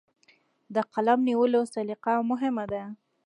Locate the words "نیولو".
1.27-1.61